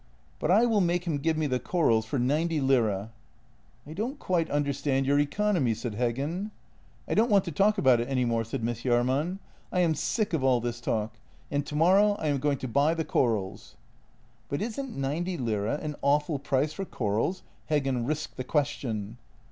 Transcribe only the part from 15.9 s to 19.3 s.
awful price for corals?" Heggen risked the question.